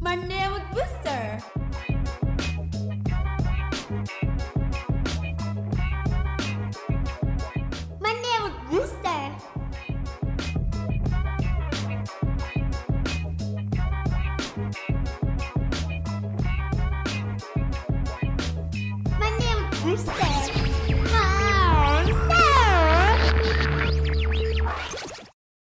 My 0.00 0.14
name 0.14 0.52
is 0.52 0.62
Booster. 0.72 1.42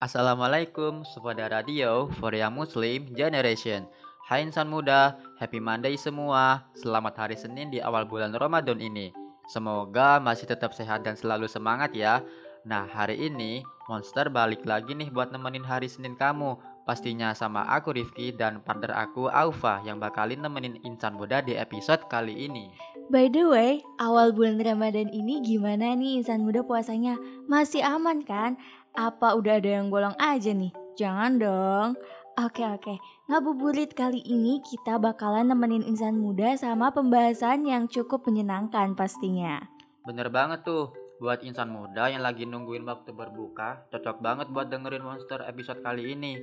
Assalamualaikum, 0.02 1.06
Sobat 1.06 1.38
Radio 1.38 2.10
for 2.18 2.34
Young 2.34 2.58
Muslim 2.58 3.14
Generation. 3.14 3.86
Hai 4.26 4.42
insan 4.42 4.66
muda, 4.66 5.14
happy 5.38 5.62
Monday 5.62 5.94
semua. 5.94 6.66
Selamat 6.74 7.22
hari 7.22 7.38
Senin 7.38 7.70
di 7.70 7.78
awal 7.78 8.10
bulan 8.10 8.34
Ramadan 8.34 8.82
ini. 8.82 9.14
Semoga 9.46 10.18
masih 10.18 10.50
tetap 10.50 10.74
sehat 10.74 11.06
dan 11.06 11.14
selalu 11.14 11.46
semangat 11.46 11.94
ya. 11.94 12.18
Nah, 12.66 12.82
hari 12.90 13.30
ini 13.30 13.62
Monster 13.86 14.30
balik 14.30 14.66
lagi 14.66 14.90
nih 14.94 15.10
buat 15.10 15.30
nemenin 15.30 15.62
hari 15.62 15.86
Senin 15.86 16.18
kamu. 16.18 16.58
Pastinya 16.82 17.30
sama 17.30 17.62
aku 17.70 17.94
Rifki 17.94 18.34
dan 18.34 18.58
partner 18.58 18.90
aku 18.94 19.30
Aufa 19.30 19.82
yang 19.86 20.02
bakalin 20.02 20.42
nemenin 20.42 20.82
insan 20.82 21.14
muda 21.14 21.38
di 21.38 21.54
episode 21.54 22.10
kali 22.10 22.50
ini. 22.50 22.74
By 23.06 23.30
the 23.30 23.46
way, 23.46 23.72
awal 24.02 24.34
bulan 24.34 24.58
Ramadan 24.62 25.10
ini 25.10 25.42
gimana 25.42 25.94
nih 25.94 26.22
insan 26.22 26.42
muda 26.42 26.66
puasanya? 26.66 27.18
Masih 27.46 27.82
aman 27.86 28.22
kan? 28.26 28.58
Apa 28.92 29.32
udah 29.40 29.56
ada 29.56 29.80
yang 29.80 29.88
bolong 29.88 30.12
aja 30.20 30.52
nih? 30.52 30.68
Jangan 31.00 31.40
dong. 31.40 31.88
Oke 32.36 32.64
oke, 32.64 32.96
ngabuburit 33.28 33.92
kali 33.92 34.20
ini 34.24 34.60
kita 34.64 34.96
bakalan 34.96 35.52
nemenin 35.52 35.84
insan 35.84 36.16
muda 36.16 36.56
sama 36.56 36.92
pembahasan 36.92 37.64
yang 37.68 37.88
cukup 37.88 38.24
menyenangkan 38.24 38.96
pastinya. 38.96 39.64
Bener 40.04 40.32
banget 40.32 40.64
tuh, 40.64 40.92
buat 41.20 41.44
insan 41.44 41.72
muda 41.72 42.08
yang 42.08 42.24
lagi 42.24 42.48
nungguin 42.48 42.84
waktu 42.88 43.12
berbuka, 43.12 43.88
cocok 43.92 44.24
banget 44.24 44.48
buat 44.48 44.68
dengerin 44.68 45.04
Monster 45.04 45.44
episode 45.44 45.84
kali 45.84 46.12
ini. 46.12 46.40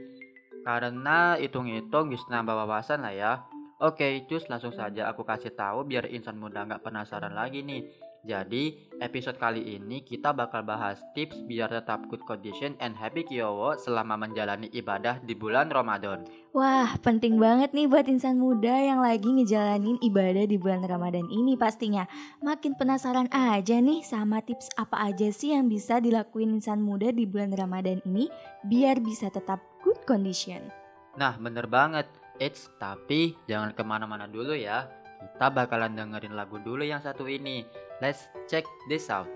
Karena 0.61 1.37
hitung-hitung 1.41 2.09
bisa 2.09 2.25
nambah 2.29 2.65
wawasan 2.65 3.05
lah 3.05 3.13
ya. 3.13 3.33
Oke, 3.81 4.25
cus 4.25 4.49
langsung 4.49 4.73
saja 4.73 5.09
aku 5.09 5.25
kasih 5.25 5.53
tahu 5.53 5.85
biar 5.85 6.09
insan 6.09 6.37
muda 6.37 6.65
nggak 6.65 6.81
penasaran 6.81 7.33
lagi 7.33 7.61
nih. 7.61 8.08
Jadi, 8.19 8.91
episode 8.99 9.39
kali 9.39 9.79
ini 9.79 10.03
kita 10.03 10.35
bakal 10.35 10.59
bahas 10.67 10.99
tips 11.15 11.39
biar 11.47 11.71
tetap 11.71 12.03
good 12.11 12.19
condition 12.27 12.75
and 12.83 12.91
happy 12.91 13.23
kiowo 13.23 13.79
selama 13.79 14.19
menjalani 14.19 14.67
ibadah 14.75 15.23
di 15.23 15.31
bulan 15.31 15.71
Ramadan. 15.71 16.27
Wah, 16.51 16.99
penting 16.99 17.39
banget 17.39 17.71
nih 17.71 17.87
buat 17.87 18.11
insan 18.11 18.35
muda 18.35 18.75
yang 18.75 18.99
lagi 18.99 19.31
ngejalanin 19.31 20.03
ibadah 20.03 20.43
di 20.43 20.59
bulan 20.59 20.83
Ramadan 20.83 21.31
ini 21.31 21.55
pastinya. 21.55 22.03
Makin 22.43 22.75
penasaran 22.75 23.31
aja 23.31 23.79
nih 23.79 24.03
sama 24.03 24.43
tips 24.43 24.67
apa 24.75 24.99
aja 24.99 25.31
sih 25.31 25.55
yang 25.55 25.71
bisa 25.71 26.03
dilakuin 26.03 26.59
insan 26.59 26.83
muda 26.83 27.15
di 27.15 27.23
bulan 27.23 27.55
Ramadan 27.55 28.03
ini 28.03 28.27
biar 28.67 28.99
bisa 28.99 29.31
tetap 29.31 29.63
good 29.79 30.03
condition. 30.03 30.67
Nah, 31.15 31.39
bener 31.39 31.71
banget. 31.71 32.11
Eits, 32.39 32.67
tapi 32.79 33.35
jangan 33.47 33.71
ke 33.71 33.83
mana-mana 33.83 34.27
dulu 34.27 34.55
ya. 34.55 34.87
Kita 35.19 35.51
bakalan 35.51 35.95
dengerin 35.95 36.35
lagu 36.35 36.59
dulu 36.59 36.83
yang 36.83 37.03
satu 37.03 37.27
ini. 37.27 37.88
Let's 38.01 38.29
check 38.49 38.63
this 38.87 39.09
out. 39.09 39.27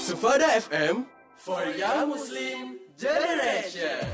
Sufada 0.00 0.48
FM 0.56 1.04
for 1.36 1.64
Young 1.64 2.08
Muslim 2.08 2.78
Generation. 2.96 4.08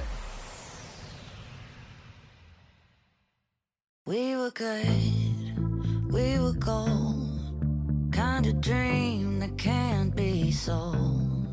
We 4.07 4.35
were 4.35 4.51
good, 4.51 6.11
we 6.11 6.39
were 6.41 6.53
gold. 6.59 8.11
Kind 8.11 8.47
of 8.47 8.61
dream 8.61 9.39
that 9.39 9.57
can't 9.57 10.15
be 10.17 10.51
sold. 10.51 11.47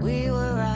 We 0.00 0.30
were 0.30 0.54
right 0.54 0.75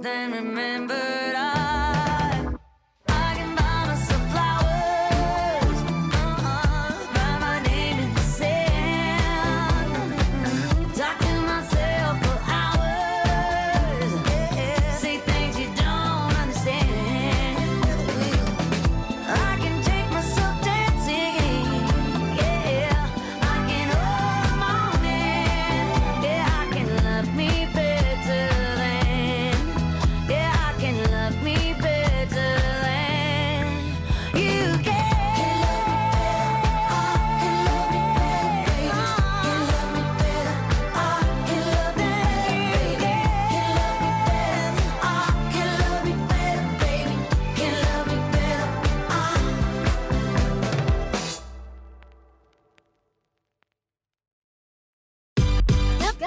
Then 0.00 0.32
remember 0.32 0.89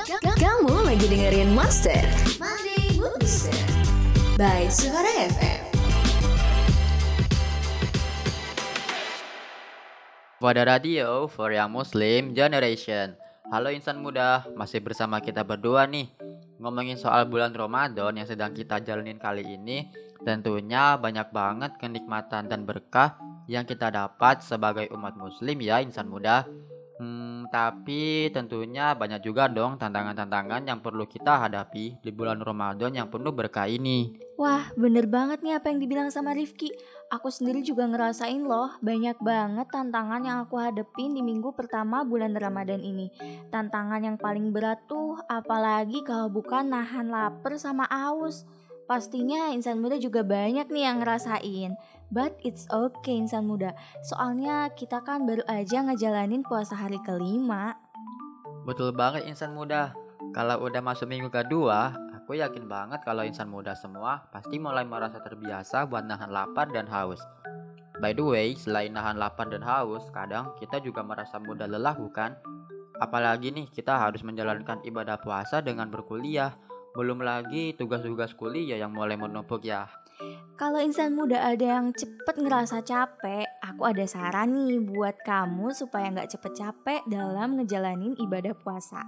dengerin 0.04 1.56
Monster 1.56 2.04
Monday 2.36 2.92
Mood 3.00 3.24
Booster. 3.24 3.56
by 4.36 4.68
Suara 4.68 5.08
FM. 5.32 5.64
Pada 10.44 10.68
radio 10.68 11.32
for 11.32 11.56
Young 11.56 11.72
Muslim 11.72 12.36
Generation. 12.36 13.16
Halo 13.48 13.72
insan 13.72 14.04
muda, 14.04 14.44
masih 14.60 14.84
bersama 14.84 15.24
kita 15.24 15.40
berdua 15.48 15.88
nih. 15.88 16.12
Ngomongin 16.60 17.00
soal 17.00 17.24
bulan 17.24 17.56
Ramadan 17.56 18.12
yang 18.12 18.28
sedang 18.28 18.52
kita 18.52 18.84
jalanin 18.84 19.16
kali 19.16 19.56
ini, 19.56 19.88
tentunya 20.28 21.00
banyak 21.00 21.32
banget 21.32 21.80
kenikmatan 21.80 22.52
dan 22.52 22.68
berkah 22.68 23.16
yang 23.48 23.64
kita 23.64 23.88
dapat 23.88 24.44
sebagai 24.44 24.92
umat 24.92 25.16
muslim 25.16 25.64
ya 25.64 25.80
insan 25.80 26.12
muda. 26.12 26.44
Tapi 27.50 28.30
tentunya 28.30 28.94
banyak 28.94 29.24
juga 29.24 29.48
dong 29.48 29.80
tantangan-tantangan 29.80 30.68
yang 30.68 30.80
perlu 30.80 31.08
kita 31.08 31.48
hadapi 31.48 32.00
di 32.04 32.10
bulan 32.12 32.44
Ramadan 32.44 32.94
yang 32.94 33.08
penuh 33.08 33.32
berkah 33.32 33.66
ini. 33.66 34.16
Wah, 34.34 34.70
bener 34.74 35.06
banget 35.06 35.46
nih 35.46 35.58
apa 35.62 35.70
yang 35.70 35.80
dibilang 35.80 36.10
sama 36.10 36.34
Rifki. 36.34 36.74
Aku 37.14 37.30
sendiri 37.30 37.62
juga 37.62 37.86
ngerasain 37.86 38.42
loh, 38.42 38.74
banyak 38.82 39.22
banget 39.22 39.70
tantangan 39.70 40.26
yang 40.26 40.38
aku 40.42 40.58
hadepin 40.58 41.14
di 41.14 41.22
minggu 41.22 41.54
pertama 41.54 42.02
bulan 42.02 42.34
Ramadan 42.34 42.82
ini. 42.82 43.14
Tantangan 43.54 44.02
yang 44.02 44.18
paling 44.18 44.50
berat 44.50 44.82
tuh, 44.90 45.22
apalagi 45.30 46.02
kalau 46.02 46.34
bukan 46.34 46.74
nahan 46.74 47.14
lapar 47.14 47.54
sama 47.62 47.86
aus. 47.88 48.42
Pastinya 48.84 49.48
insan 49.56 49.80
muda 49.80 49.96
juga 49.96 50.28
banyak 50.28 50.68
nih 50.68 50.84
yang 50.84 51.00
ngerasain. 51.00 51.72
But 52.10 52.36
it's 52.44 52.68
okay 52.74 53.22
insan 53.22 53.48
muda, 53.48 53.78
soalnya 54.08 54.72
kita 54.74 55.06
kan 55.06 55.24
baru 55.24 55.46
aja 55.48 55.86
ngejalanin 55.86 56.44
puasa 56.44 56.76
hari 56.76 57.00
kelima. 57.06 57.78
Betul 58.64 58.96
banget 58.96 59.28
insan 59.28 59.56
muda. 59.56 59.96
Kalau 60.34 60.66
udah 60.66 60.82
masuk 60.82 61.06
minggu 61.12 61.30
kedua, 61.30 61.94
aku 62.16 62.40
yakin 62.40 62.66
banget 62.66 63.04
kalau 63.06 63.22
insan 63.22 63.52
muda 63.52 63.76
semua 63.76 64.26
pasti 64.32 64.58
mulai 64.58 64.88
merasa 64.88 65.20
terbiasa 65.22 65.86
buat 65.86 66.08
nahan 66.08 66.32
lapar 66.32 66.72
dan 66.72 66.90
haus. 66.90 67.22
By 68.02 68.12
the 68.18 68.26
way, 68.26 68.58
selain 68.58 68.96
nahan 68.96 69.22
lapar 69.22 69.52
dan 69.52 69.62
haus, 69.62 70.10
kadang 70.10 70.56
kita 70.58 70.82
juga 70.82 71.06
merasa 71.06 71.38
mudah 71.38 71.70
lelah 71.70 71.94
bukan? 71.94 72.34
Apalagi 72.98 73.54
nih 73.54 73.70
kita 73.70 74.00
harus 74.00 74.24
menjalankan 74.26 74.82
ibadah 74.88 75.20
puasa 75.22 75.62
dengan 75.62 75.92
berkuliah. 75.92 76.56
Belum 76.96 77.22
lagi 77.22 77.74
tugas-tugas 77.78 78.34
kuliah 78.34 78.78
yang 78.80 78.94
mulai 78.94 79.18
menumpuk 79.18 79.66
ya. 79.66 79.90
Kalau 80.64 80.80
insan 80.80 81.12
muda 81.12 81.44
ada 81.44 81.76
yang 81.76 81.92
cepet 81.92 82.40
ngerasa 82.40 82.88
capek, 82.88 83.44
aku 83.60 83.84
ada 83.84 84.08
saran 84.08 84.56
nih 84.56 84.80
buat 84.80 85.20
kamu 85.20 85.76
supaya 85.76 86.08
nggak 86.08 86.40
cepet 86.40 86.54
capek 86.56 87.04
dalam 87.04 87.60
ngejalanin 87.60 88.16
ibadah 88.16 88.56
puasa. 88.56 89.04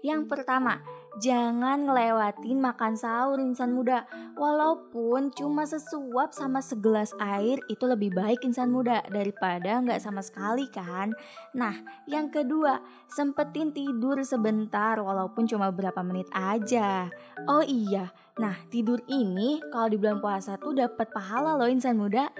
Yang 0.00 0.32
pertama, 0.32 0.80
jangan 1.18 1.90
ngelewatin 1.90 2.62
makan 2.62 2.94
sahur 2.94 3.42
insan 3.42 3.74
muda. 3.74 4.06
Walaupun 4.38 5.34
cuma 5.34 5.66
sesuap 5.66 6.30
sama 6.30 6.62
segelas 6.62 7.10
air 7.18 7.58
itu 7.66 7.82
lebih 7.88 8.14
baik 8.14 8.46
insan 8.46 8.70
muda 8.70 9.02
daripada 9.10 9.82
nggak 9.82 9.98
sama 9.98 10.22
sekali 10.22 10.70
kan. 10.70 11.10
Nah, 11.58 11.74
yang 12.06 12.30
kedua, 12.30 12.78
sempetin 13.10 13.74
tidur 13.74 14.22
sebentar 14.22 15.02
walaupun 15.02 15.50
cuma 15.50 15.74
berapa 15.74 15.98
menit 16.06 16.30
aja. 16.30 17.10
Oh 17.50 17.64
iya, 17.64 18.14
nah 18.38 18.54
tidur 18.70 19.02
ini 19.10 19.58
kalau 19.74 19.90
di 19.90 19.98
bulan 19.98 20.22
puasa 20.22 20.54
tuh 20.60 20.78
dapat 20.78 21.10
pahala 21.10 21.58
loh 21.58 21.66
insan 21.66 21.98
muda. 21.98 22.30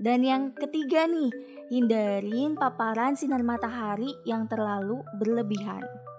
Dan 0.00 0.24
yang 0.24 0.54
ketiga 0.56 1.04
nih, 1.04 1.28
hindarin 1.68 2.56
paparan 2.56 3.18
sinar 3.18 3.44
matahari 3.44 4.14
yang 4.24 4.48
terlalu 4.48 5.04
berlebihan. 5.20 6.09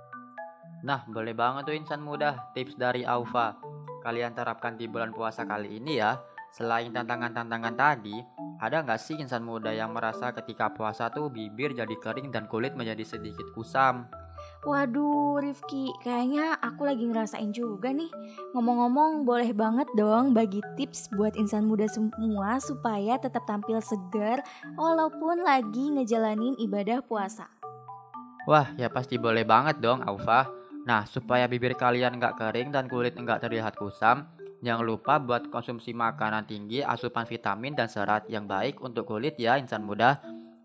Nah, 0.81 1.05
boleh 1.05 1.37
banget 1.37 1.69
tuh 1.69 1.75
insan 1.77 2.01
muda, 2.01 2.49
tips 2.57 2.73
dari 2.73 3.05
Aufa. 3.05 3.53
Kalian 4.01 4.33
terapkan 4.33 4.73
di 4.73 4.89
bulan 4.89 5.13
puasa 5.13 5.45
kali 5.45 5.77
ini 5.77 6.01
ya. 6.01 6.17
Selain 6.51 6.89
tantangan-tantangan 6.89 7.75
tadi, 7.77 8.17
ada 8.57 8.81
nggak 8.81 8.99
sih 8.99 9.15
insan 9.21 9.45
muda 9.45 9.69
yang 9.69 9.93
merasa 9.93 10.33
ketika 10.33 10.73
puasa 10.73 11.13
tuh 11.13 11.29
bibir 11.29 11.71
jadi 11.77 11.95
kering 12.01 12.33
dan 12.33 12.49
kulit 12.49 12.73
menjadi 12.73 13.05
sedikit 13.05 13.53
kusam? 13.53 14.09
Waduh 14.65 15.41
Rifki, 15.41 15.89
kayaknya 16.01 16.57
aku 16.61 16.85
lagi 16.85 17.05
ngerasain 17.05 17.53
juga 17.53 17.89
nih. 17.89 18.09
Ngomong-ngomong 18.53 19.25
boleh 19.25 19.53
banget 19.53 19.89
dong 19.97 20.37
bagi 20.37 20.61
tips 20.77 21.13
buat 21.13 21.33
insan 21.37 21.65
muda 21.65 21.85
semua 21.89 22.57
supaya 22.61 23.17
tetap 23.21 23.45
tampil 23.49 23.81
segar 23.81 24.41
walaupun 24.77 25.45
lagi 25.45 25.93
ngejalanin 25.93 26.57
ibadah 26.61 27.01
puasa. 27.05 27.49
Wah, 28.49 28.69
ya 28.77 28.89
pasti 28.89 29.21
boleh 29.21 29.45
banget 29.45 29.77
dong, 29.77 30.01
Aufa. 30.05 30.60
Nah, 30.81 31.05
supaya 31.05 31.45
bibir 31.45 31.77
kalian 31.77 32.17
nggak 32.17 32.41
kering 32.41 32.73
dan 32.73 32.89
kulit 32.89 33.13
nggak 33.13 33.45
terlihat 33.45 33.77
kusam, 33.77 34.25
jangan 34.65 34.85
lupa 34.85 35.21
buat 35.21 35.53
konsumsi 35.53 35.93
makanan 35.93 36.49
tinggi 36.49 36.81
asupan 36.81 37.29
vitamin 37.29 37.77
dan 37.77 37.85
serat 37.85 38.25
yang 38.25 38.49
baik 38.49 38.81
untuk 38.81 39.05
kulit 39.05 39.37
ya 39.37 39.61
insan 39.61 39.85
muda. 39.85 40.17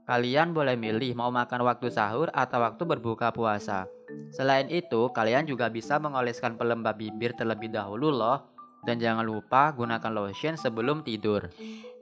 Kalian 0.07 0.55
boleh 0.55 0.79
milih 0.79 1.19
mau 1.19 1.29
makan 1.35 1.67
waktu 1.67 1.91
sahur 1.91 2.31
atau 2.31 2.63
waktu 2.63 2.83
berbuka 2.87 3.35
puasa. 3.35 3.91
Selain 4.31 4.71
itu, 4.71 5.11
kalian 5.11 5.45
juga 5.45 5.67
bisa 5.67 5.99
mengoleskan 5.99 6.55
pelembab 6.55 6.95
bibir 6.95 7.35
terlebih 7.35 7.75
dahulu 7.75 8.15
loh. 8.15 8.56
Dan 8.87 9.03
jangan 9.03 9.27
lupa 9.27 9.75
gunakan 9.75 10.15
lotion 10.15 10.55
sebelum 10.55 11.03
tidur. 11.03 11.51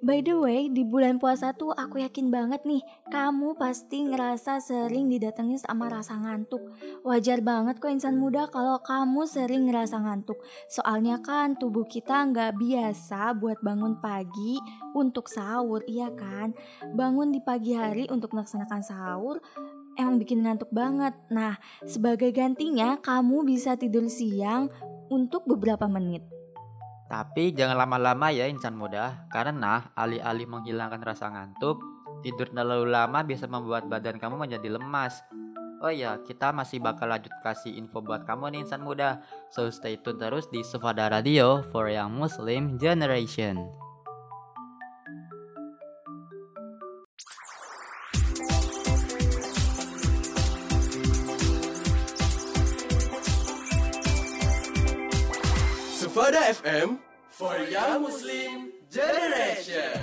By 0.05 0.21
the 0.21 0.37
way, 0.37 0.69
di 0.69 0.85
bulan 0.85 1.17
puasa 1.17 1.57
tuh 1.57 1.73
aku 1.73 2.05
yakin 2.05 2.29
banget 2.29 2.61
nih, 2.69 2.85
kamu 3.09 3.57
pasti 3.57 4.05
ngerasa 4.05 4.61
sering 4.61 5.09
didatengin 5.09 5.57
sama 5.57 5.89
rasa 5.89 6.21
ngantuk. 6.21 6.61
Wajar 7.01 7.41
banget 7.41 7.81
kok 7.81 7.89
insan 7.89 8.21
muda 8.21 8.45
kalau 8.53 8.77
kamu 8.85 9.25
sering 9.25 9.65
ngerasa 9.65 9.97
ngantuk. 10.05 10.45
Soalnya 10.69 11.25
kan 11.25 11.57
tubuh 11.57 11.89
kita 11.89 12.21
nggak 12.21 12.53
biasa 12.61 13.33
buat 13.33 13.65
bangun 13.65 13.97
pagi 14.05 14.61
untuk 14.93 15.32
sahur, 15.32 15.81
iya 15.89 16.13
kan? 16.13 16.53
Bangun 16.93 17.32
di 17.32 17.41
pagi 17.41 17.73
hari 17.73 18.05
untuk 18.13 18.37
melaksanakan 18.37 18.85
sahur 18.85 19.41
emang 19.97 20.20
bikin 20.20 20.44
ngantuk 20.44 20.69
banget. 20.69 21.15
Nah, 21.31 21.56
sebagai 21.87 22.29
gantinya 22.35 22.99
kamu 23.01 23.47
bisa 23.47 23.79
tidur 23.79 24.05
siang 24.11 24.69
untuk 25.08 25.47
beberapa 25.49 25.89
menit. 25.89 26.44
Tapi 27.05 27.53
jangan 27.53 27.77
lama-lama 27.84 28.32
ya 28.32 28.49
insan 28.49 28.75
muda, 28.75 29.29
karena 29.29 29.93
alih-alih 29.93 30.49
menghilangkan 30.49 31.05
rasa 31.05 31.29
ngantuk, 31.29 31.79
tidur 32.25 32.49
terlalu 32.49 32.89
lama 32.89 33.20
bisa 33.20 33.44
membuat 33.44 33.84
badan 33.87 34.17
kamu 34.17 34.41
menjadi 34.41 34.73
lemas. 34.73 35.20
Oh 35.84 35.93
iya, 35.93 36.17
kita 36.25 36.49
masih 36.49 36.81
bakal 36.81 37.13
lanjut 37.13 37.29
kasih 37.44 37.77
info 37.77 38.01
buat 38.01 38.25
kamu 38.25 38.56
nih 38.56 38.61
insan 38.65 38.81
muda. 38.81 39.20
So 39.53 39.69
stay 39.69 40.01
tune 40.01 40.17
terus 40.17 40.49
di 40.49 40.65
Sufada 40.65 41.13
Radio 41.13 41.61
for 41.69 41.93
Young 41.93 42.17
Muslim 42.17 42.81
Generation. 42.81 43.83
FM 56.65 56.97
for 57.29 57.61
Young 57.69 58.09
Muslim 58.09 58.73
Generation. 58.89 60.01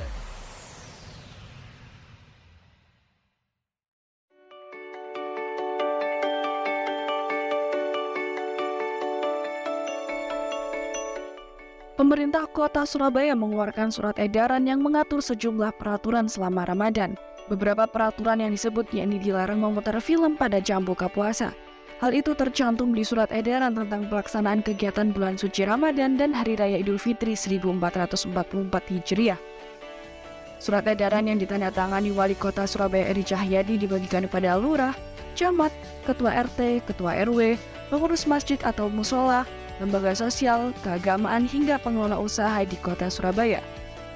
Pemerintah 11.98 12.46
Kota 12.54 12.86
Surabaya 12.86 13.34
mengeluarkan 13.34 13.90
surat 13.90 14.22
edaran 14.22 14.70
yang 14.70 14.86
mengatur 14.86 15.18
sejumlah 15.18 15.74
peraturan 15.82 16.30
selama 16.30 16.70
Ramadan. 16.70 17.18
Beberapa 17.50 17.90
peraturan 17.90 18.38
yang 18.38 18.54
disebut 18.54 18.86
yakni 18.94 19.18
dilarang 19.18 19.58
memutar 19.58 19.98
film 19.98 20.38
pada 20.38 20.62
jam 20.62 20.86
buka 20.86 21.10
puasa. 21.10 21.58
Hal 22.02 22.18
itu 22.18 22.34
tercantum 22.34 22.98
di 22.98 23.06
surat 23.06 23.30
edaran 23.30 23.78
tentang 23.78 24.10
pelaksanaan 24.10 24.66
kegiatan 24.66 25.14
bulan 25.14 25.38
suci 25.38 25.70
Ramadan 25.70 26.18
dan 26.18 26.34
Hari 26.34 26.58
Raya 26.58 26.82
Idul 26.82 26.98
Fitri 26.98 27.38
1444 27.38 28.34
Hijriah. 28.74 29.38
Surat 30.58 30.82
edaran 30.90 31.30
yang 31.30 31.38
ditandatangani 31.38 32.10
Wali 32.10 32.34
Kota 32.34 32.66
Surabaya 32.66 33.06
Eri 33.06 33.22
Cahyadi 33.22 33.78
dibagikan 33.78 34.26
kepada 34.26 34.58
lurah, 34.58 34.98
camat, 35.38 35.70
ketua 36.02 36.42
RT, 36.42 36.90
ketua 36.90 37.22
RW, 37.22 37.62
pengurus 37.94 38.26
masjid 38.26 38.58
atau 38.66 38.90
musola, 38.90 39.46
lembaga 39.78 40.18
sosial, 40.18 40.74
keagamaan 40.82 41.46
hingga 41.46 41.78
pengelola 41.86 42.18
usaha 42.18 42.66
di 42.66 42.82
Kota 42.82 43.14
Surabaya. 43.14 43.62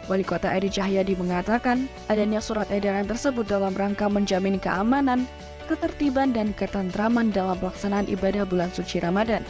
Wali 0.09 0.25
Kota 0.25 0.49
Eri 0.49 0.73
Cahyadi 0.73 1.13
mengatakan, 1.13 1.85
adanya 2.09 2.41
surat 2.41 2.65
edaran 2.73 3.05
tersebut 3.05 3.45
dalam 3.45 3.77
rangka 3.77 4.09
menjamin 4.09 4.57
keamanan, 4.57 5.29
ketertiban 5.65 6.31
dan 6.31 6.53
ketentraman 6.53 7.33
dalam 7.33 7.57
pelaksanaan 7.57 8.05
ibadah 8.07 8.45
bulan 8.45 8.69
suci 8.71 9.01
Ramadan. 9.01 9.41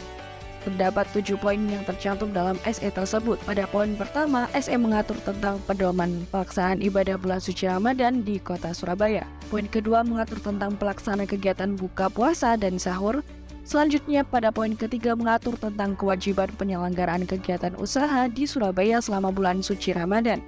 Terdapat 0.66 1.06
tujuh 1.14 1.38
poin 1.38 1.62
yang 1.62 1.86
tercantum 1.86 2.34
dalam 2.34 2.58
SE 2.66 2.90
tersebut. 2.90 3.38
Pada 3.46 3.70
poin 3.70 3.94
pertama, 3.94 4.50
SE 4.50 4.74
mengatur 4.74 5.14
tentang 5.22 5.62
pedoman 5.62 6.26
pelaksanaan 6.34 6.82
ibadah 6.82 7.14
bulan 7.14 7.38
suci 7.38 7.70
Ramadan 7.70 8.26
di 8.26 8.42
kota 8.42 8.74
Surabaya. 8.74 9.22
Poin 9.46 9.70
kedua 9.70 10.02
mengatur 10.02 10.42
tentang 10.42 10.74
pelaksanaan 10.74 11.30
kegiatan 11.30 11.78
buka 11.78 12.10
puasa 12.10 12.58
dan 12.58 12.82
sahur. 12.82 13.22
Selanjutnya 13.62 14.26
pada 14.26 14.50
poin 14.50 14.74
ketiga 14.74 15.14
mengatur 15.14 15.54
tentang 15.54 15.94
kewajiban 15.94 16.50
penyelenggaraan 16.58 17.30
kegiatan 17.30 17.78
usaha 17.78 18.26
di 18.26 18.42
Surabaya 18.42 18.98
selama 18.98 19.30
bulan 19.30 19.62
suci 19.62 19.94
Ramadan. 19.94 20.42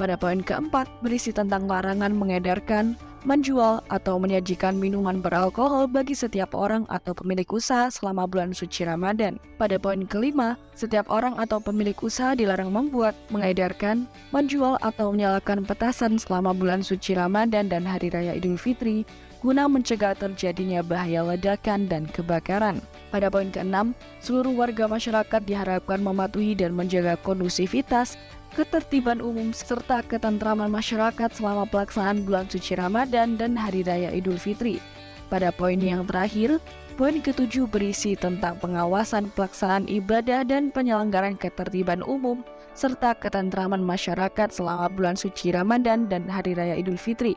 Pada 0.00 0.16
poin 0.16 0.40
keempat 0.40 0.88
berisi 1.04 1.36
tentang 1.36 1.68
larangan 1.68 2.16
mengedarkan, 2.16 2.96
menjual, 3.24 3.82
atau 3.88 4.20
menyajikan 4.20 4.76
minuman 4.76 5.18
beralkohol 5.18 5.88
bagi 5.90 6.12
setiap 6.12 6.52
orang 6.54 6.84
atau 6.92 7.16
pemilik 7.16 7.48
usaha 7.50 7.90
selama 7.90 8.28
bulan 8.28 8.52
suci 8.52 8.84
Ramadan. 8.84 9.40
Pada 9.58 9.80
poin 9.80 10.04
kelima, 10.04 10.60
setiap 10.76 11.08
orang 11.08 11.34
atau 11.40 11.58
pemilik 11.58 11.96
usaha 12.04 12.36
dilarang 12.36 12.70
membuat, 12.70 13.16
mengedarkan, 13.32 14.06
menjual, 14.30 14.76
atau 14.84 15.10
menyalakan 15.10 15.64
petasan 15.64 16.20
selama 16.20 16.52
bulan 16.54 16.84
suci 16.84 17.16
Ramadan 17.16 17.66
dan 17.66 17.82
Hari 17.88 18.12
Raya 18.12 18.36
Idul 18.36 18.60
Fitri 18.60 19.02
guna 19.44 19.68
mencegah 19.68 20.16
terjadinya 20.16 20.80
bahaya 20.80 21.20
ledakan 21.20 21.84
dan 21.84 22.08
kebakaran. 22.08 22.80
Pada 23.12 23.28
poin 23.28 23.52
keenam, 23.52 23.92
seluruh 24.24 24.56
warga 24.56 24.88
masyarakat 24.88 25.44
diharapkan 25.44 26.00
mematuhi 26.00 26.56
dan 26.56 26.72
menjaga 26.72 27.20
kondusivitas, 27.20 28.16
ketertiban 28.54 29.18
umum, 29.18 29.50
serta 29.50 30.00
ketentraman 30.06 30.70
masyarakat 30.70 31.34
selama 31.34 31.66
pelaksanaan 31.66 32.22
bulan 32.22 32.46
suci 32.46 32.78
Ramadan 32.78 33.34
dan 33.34 33.58
Hari 33.58 33.82
Raya 33.82 34.14
Idul 34.14 34.38
Fitri. 34.38 34.78
Pada 35.26 35.50
poin 35.50 35.76
yang 35.76 36.06
terakhir, 36.06 36.62
poin 36.94 37.18
ketujuh 37.18 37.66
berisi 37.66 38.14
tentang 38.14 38.54
pengawasan 38.62 39.34
pelaksanaan 39.34 39.90
ibadah 39.90 40.46
dan 40.46 40.70
penyelenggaraan 40.70 41.34
ketertiban 41.34 42.06
umum, 42.06 42.46
serta 42.78 43.18
ketentraman 43.18 43.82
masyarakat 43.82 44.54
selama 44.54 44.86
bulan 44.94 45.18
suci 45.18 45.50
Ramadan 45.50 46.06
dan 46.06 46.30
Hari 46.30 46.54
Raya 46.54 46.78
Idul 46.78 46.96
Fitri. 46.96 47.34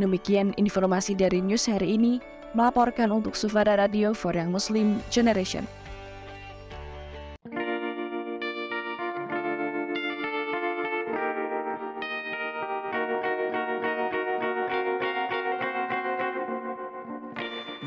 Demikian 0.00 0.56
informasi 0.56 1.12
dari 1.12 1.44
news 1.44 1.68
hari 1.68 2.00
ini, 2.00 2.20
melaporkan 2.56 3.12
untuk 3.12 3.36
Sufada 3.36 3.76
Radio 3.76 4.16
for 4.16 4.32
Young 4.32 4.52
Muslim 4.52 5.00
Generation. 5.12 5.68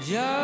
Yeah. 0.09 0.38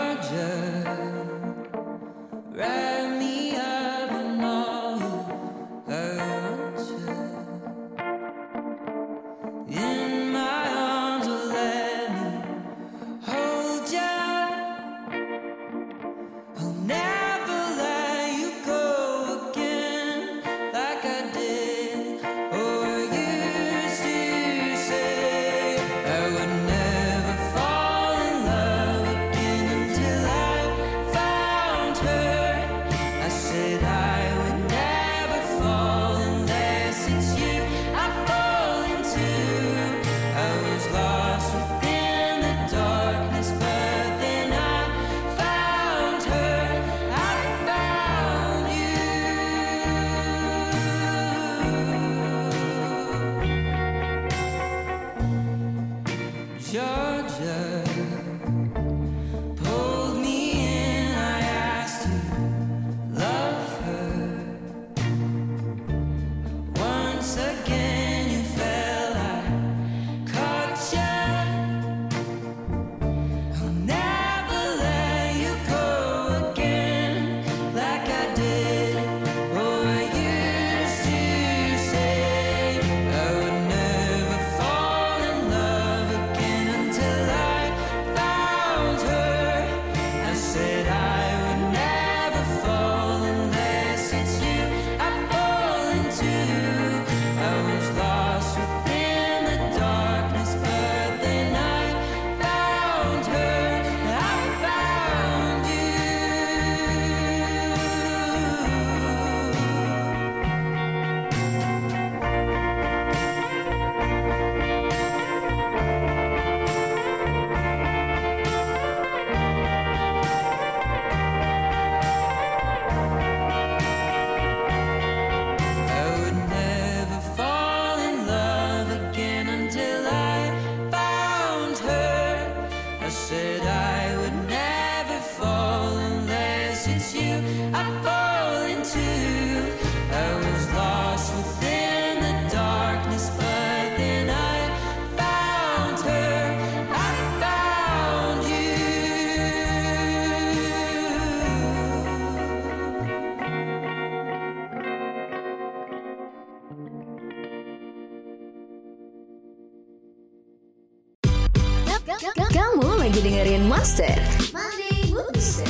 Dengerin 163.26 163.66
Monster 163.66 164.14
Monday 164.54 165.10
Booster. 165.10 165.66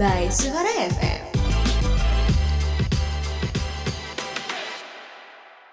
by 0.00 0.24
Suara 0.32 0.72
FM. 0.88 1.20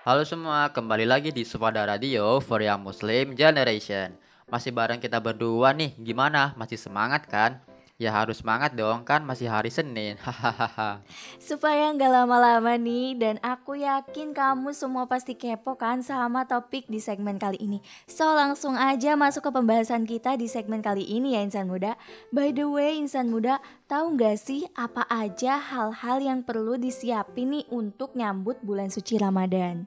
Halo 0.03 0.27
semua, 0.27 0.67
kembali 0.75 1.07
lagi 1.07 1.31
di 1.31 1.47
Sufada 1.47 1.87
Radio 1.87 2.43
for 2.43 2.59
Young 2.59 2.83
Muslim 2.83 3.31
Generation. 3.31 4.11
Masih 4.51 4.75
bareng 4.75 4.99
kita 4.99 5.23
berdua 5.23 5.71
nih, 5.71 5.95
gimana? 6.03 6.51
Masih 6.59 6.75
semangat 6.75 7.31
kan? 7.31 7.63
Ya 7.99 8.15
harus 8.15 8.39
semangat 8.39 8.79
dong, 8.79 9.03
kan 9.03 9.19
masih 9.27 9.51
hari 9.51 9.67
Senin. 9.67 10.15
Hahaha. 10.23 11.03
Supaya 11.35 11.91
nggak 11.91 12.07
lama-lama 12.07 12.79
nih 12.79 13.19
dan 13.19 13.35
aku 13.43 13.75
yakin 13.75 14.31
kamu 14.31 14.71
semua 14.71 15.03
pasti 15.03 15.35
kepo 15.35 15.75
kan 15.75 15.99
sama 15.99 16.47
topik 16.47 16.87
di 16.87 17.03
segmen 17.03 17.35
kali 17.35 17.59
ini. 17.59 17.83
So 18.07 18.23
langsung 18.31 18.79
aja 18.79 19.19
masuk 19.19 19.51
ke 19.51 19.51
pembahasan 19.51 20.07
kita 20.07 20.39
di 20.39 20.47
segmen 20.47 20.79
kali 20.79 21.03
ini 21.03 21.35
ya 21.35 21.43
insan 21.43 21.67
muda. 21.67 21.99
By 22.31 22.55
the 22.55 22.71
way 22.71 22.95
insan 23.03 23.35
muda, 23.35 23.59
tahu 23.91 24.15
nggak 24.15 24.39
sih 24.39 24.63
apa 24.79 25.03
aja 25.11 25.59
hal-hal 25.59 26.23
yang 26.23 26.39
perlu 26.47 26.79
disiapin 26.79 27.51
nih 27.51 27.67
untuk 27.67 28.15
nyambut 28.15 28.63
bulan 28.63 28.87
suci 28.87 29.19
Ramadan? 29.19 29.83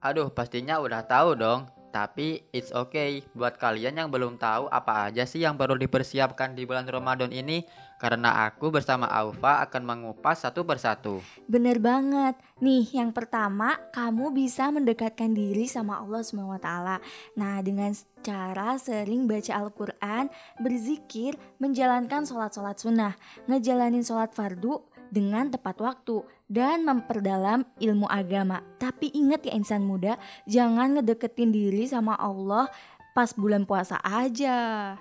Aduh, 0.00 0.32
pastinya 0.32 0.80
udah 0.80 1.04
tahu 1.04 1.36
dong. 1.36 1.77
Tapi 1.88 2.44
it's 2.52 2.70
okay 2.72 3.24
buat 3.32 3.56
kalian 3.56 3.96
yang 4.00 4.08
belum 4.12 4.36
tahu 4.36 4.68
apa 4.68 5.08
aja 5.08 5.24
sih 5.24 5.44
yang 5.44 5.56
perlu 5.56 5.76
dipersiapkan 5.76 6.52
di 6.52 6.68
bulan 6.68 6.84
Ramadan 6.84 7.32
ini, 7.32 7.64
karena 7.98 8.46
aku 8.46 8.70
bersama 8.70 9.10
Aufa 9.10 9.64
akan 9.66 9.82
mengupas 9.82 10.46
satu 10.46 10.62
persatu. 10.62 11.18
Bener 11.50 11.82
banget. 11.82 12.38
Nih, 12.58 12.86
yang 12.94 13.10
pertama, 13.10 13.78
kamu 13.90 14.34
bisa 14.34 14.70
mendekatkan 14.70 15.30
diri 15.34 15.66
sama 15.66 16.02
Allah 16.02 16.22
SWT. 16.22 16.70
Nah, 17.38 17.56
dengan 17.62 17.90
cara 18.22 18.74
sering 18.78 19.30
baca 19.30 19.52
Al-Quran, 19.54 20.30
berzikir, 20.58 21.38
menjalankan 21.62 22.26
sholat-sholat 22.26 22.78
sunnah, 22.78 23.14
ngejalanin 23.46 24.02
sholat 24.02 24.34
fardu 24.34 24.82
dengan 25.08 25.48
tepat 25.52 25.80
waktu, 25.80 26.24
dan 26.48 26.84
memperdalam 26.84 27.64
ilmu 27.80 28.08
agama. 28.08 28.64
Tapi 28.80 29.12
ingat 29.12 29.44
ya 29.44 29.52
insan 29.56 29.84
muda, 29.84 30.16
jangan 30.48 31.00
ngedeketin 31.00 31.52
diri 31.52 31.84
sama 31.84 32.16
Allah 32.16 32.68
pas 33.12 33.34
bulan 33.34 33.66
puasa 33.66 33.98
aja. 34.04 34.94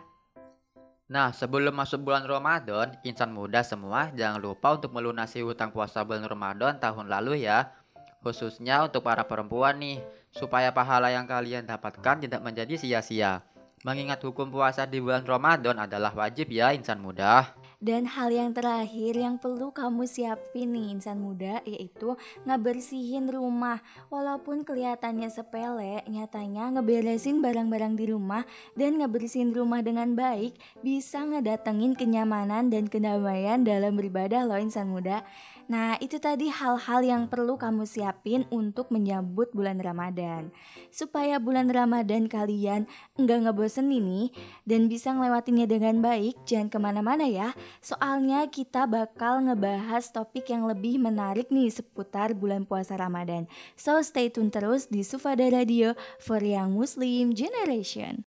Nah, 1.07 1.31
sebelum 1.31 1.71
masuk 1.71 2.03
bulan 2.03 2.27
Ramadan, 2.27 2.99
insan 2.99 3.31
muda 3.31 3.63
semua 3.63 4.11
jangan 4.11 4.43
lupa 4.43 4.75
untuk 4.75 4.91
melunasi 4.91 5.39
hutang 5.39 5.71
puasa 5.71 6.03
bulan 6.03 6.27
Ramadan 6.27 6.75
tahun 6.83 7.07
lalu 7.07 7.47
ya. 7.47 7.71
Khususnya 8.19 8.83
untuk 8.83 9.07
para 9.07 9.23
perempuan 9.23 9.79
nih, 9.79 10.03
supaya 10.35 10.75
pahala 10.75 11.07
yang 11.07 11.23
kalian 11.23 11.63
dapatkan 11.63 12.27
tidak 12.27 12.43
menjadi 12.43 12.75
sia-sia. 12.75 13.39
Mengingat 13.87 14.19
hukum 14.19 14.51
puasa 14.51 14.83
di 14.83 14.99
bulan 14.99 15.23
Ramadan 15.23 15.79
adalah 15.79 16.11
wajib 16.11 16.51
ya 16.51 16.75
insan 16.75 16.99
muda. 16.99 17.55
Dan 17.77 18.09
hal 18.09 18.33
yang 18.33 18.57
terakhir 18.57 19.13
yang 19.13 19.37
perlu 19.37 19.69
kamu 19.69 20.09
siapin 20.09 20.73
nih 20.73 20.97
insan 20.97 21.21
muda 21.21 21.61
yaitu 21.61 22.17
ngebersihin 22.49 23.29
rumah. 23.29 23.85
Walaupun 24.09 24.65
kelihatannya 24.65 25.29
sepele, 25.29 26.01
nyatanya 26.09 26.73
ngeberesin 26.73 27.37
barang-barang 27.37 27.93
di 27.93 28.09
rumah 28.09 28.49
dan 28.73 28.97
ngebersihin 28.97 29.53
rumah 29.53 29.85
dengan 29.85 30.17
baik 30.17 30.57
bisa 30.81 31.21
ngedatengin 31.21 31.93
kenyamanan 31.93 32.73
dan 32.73 32.89
kedamaian 32.89 33.61
dalam 33.61 33.93
beribadah 33.93 34.41
loh 34.49 34.57
insan 34.57 34.89
muda. 34.89 35.21
Nah, 35.67 35.99
itu 35.99 36.15
tadi 36.15 36.47
hal-hal 36.47 37.03
yang 37.03 37.23
perlu 37.27 37.59
kamu 37.59 37.83
siapin 37.83 38.47
untuk 38.47 38.87
menyambut 38.87 39.51
bulan 39.51 39.83
Ramadan. 39.83 40.47
Supaya 40.95 41.43
bulan 41.43 41.67
Ramadan 41.67 42.31
kalian 42.31 42.87
enggak 43.19 43.43
ngebosen 43.43 43.91
ini 43.91 44.31
dan 44.63 44.87
bisa 44.87 45.11
ngelewatinnya 45.11 45.67
dengan 45.67 45.99
baik, 45.99 46.39
jangan 46.47 46.71
ke 46.71 46.79
mana-mana 46.79 47.27
ya. 47.27 47.51
Soalnya 47.83 48.47
kita 48.47 48.87
bakal 48.87 49.43
ngebahas 49.43 50.07
topik 50.07 50.47
yang 50.47 50.63
lebih 50.71 51.03
menarik 51.03 51.51
nih 51.51 51.67
seputar 51.67 52.31
bulan 52.31 52.63
puasa 52.63 52.95
Ramadan. 52.95 53.43
So 53.75 53.99
stay 53.99 54.31
tune 54.31 54.47
terus 54.47 54.87
di 54.87 55.03
Sufada 55.03 55.51
Radio 55.51 55.99
for 56.23 56.39
Young 56.39 56.79
Muslim 56.79 57.35
Generation. 57.35 58.23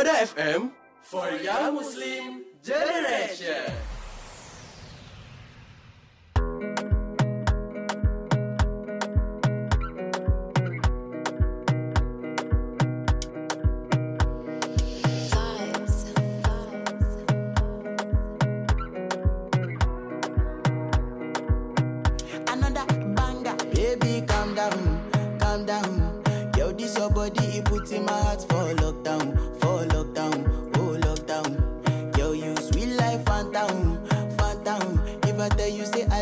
Sufada 0.00 0.16
FM 0.24 0.70
for 1.02 1.28
Young 1.44 1.74
Muslim 1.74 2.44
Generation. 2.64 3.72
another 22.48 22.86
banger. 23.14 23.54
Baby, 23.74 24.24
calm 24.26 24.54
down, 24.54 25.38
calm 25.38 25.66
down. 25.66 25.99
Body, 27.20 27.58
it 27.58 27.66
puts 27.66 27.90
in 27.92 28.06
my 28.06 28.12
heart 28.12 28.40
for 28.48 28.72
lockdown, 28.80 29.36
for 29.60 29.84
lockdown, 29.92 30.38
oh 30.78 30.96
lockdown. 31.04 32.16
Yo, 32.16 32.32
you 32.32 32.56
sweet 32.56 32.96
life, 32.96 33.22
phantom, 33.26 34.00
phantom. 34.38 34.98
If 35.24 35.38
I 35.38 35.50
tell 35.50 35.68
you 35.68 35.84
say 35.84 36.06
I 36.10 36.19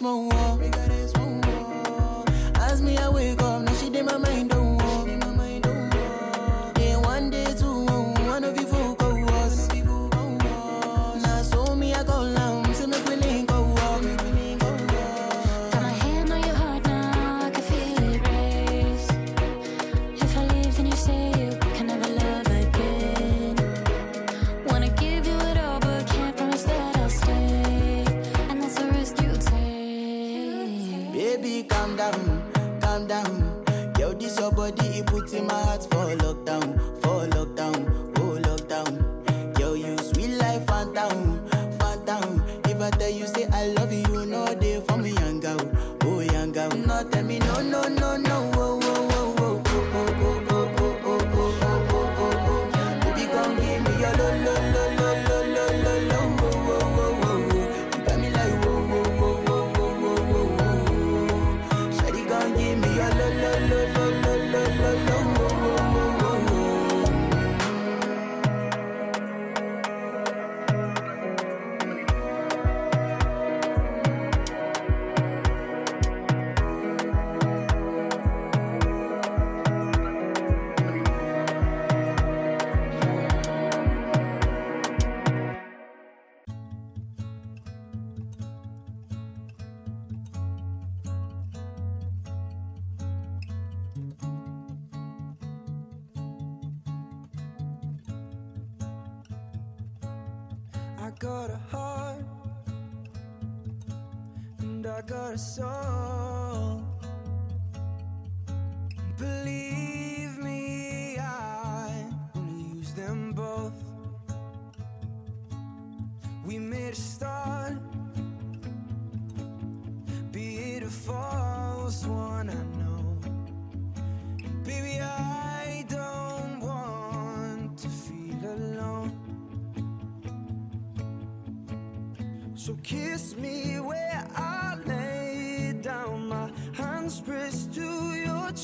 mais 0.00 0.31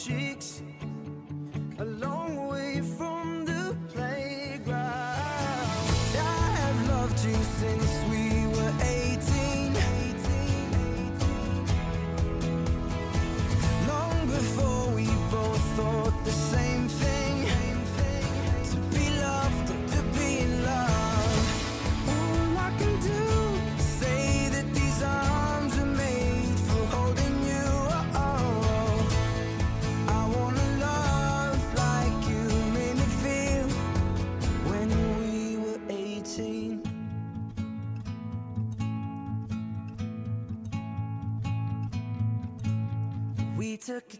cheeks 0.09 0.63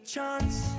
chance. 0.09 0.78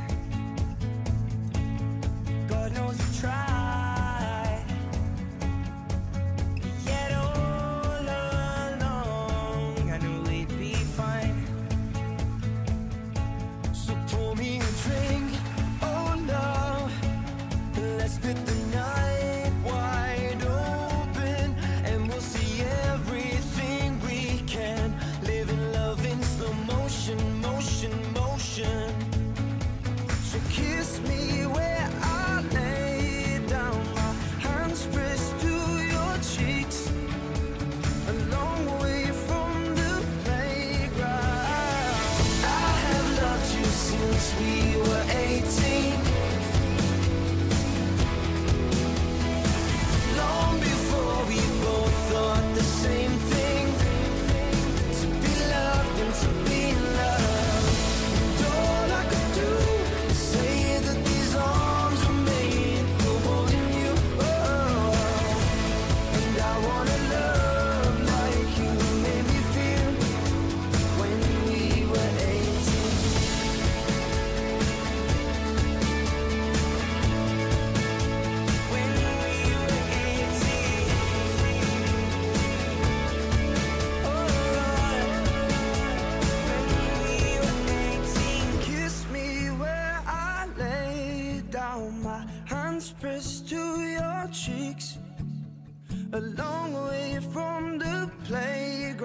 a 96.19 96.21
long 96.43 96.73
way 96.89 97.17
from 97.32 97.77
the 97.77 98.12
playground. 98.25 99.01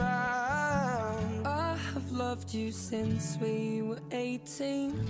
I 1.46 1.76
have 1.92 2.10
loved 2.10 2.52
you 2.52 2.72
since 2.72 3.38
we 3.40 3.82
were 3.82 4.00
18. 4.10 5.06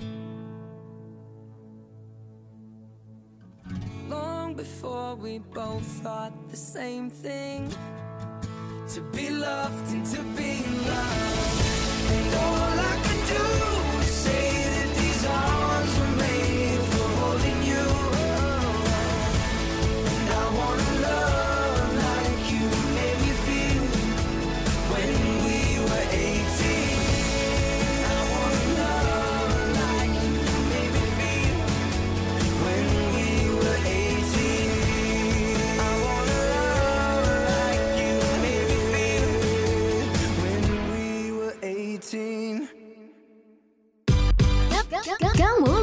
Long 4.07 4.53
before 4.53 5.15
we 5.15 5.39
both 5.39 5.87
thought 6.03 6.33
the 6.49 6.57
same 6.57 7.09
thing. 7.09 7.73
To 8.93 9.01
be 9.15 9.31
loved 9.31 9.87
and 9.91 10.05
to 10.05 10.21
be 10.39 10.63
loved. 10.91 11.61
And 12.17 12.35
all 12.35 12.79
I 12.91 12.95
can 13.05 13.19
do. 13.33 13.94